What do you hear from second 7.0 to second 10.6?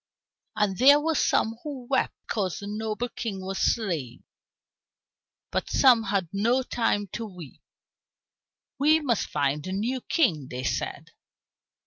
to weep. "We must find a new king,"